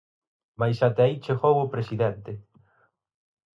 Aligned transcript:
Mais 0.59 0.77
até 0.87 1.03
aí 1.05 1.15
chegou 1.25 1.53
o 1.59 1.71
presidente. 1.73 2.31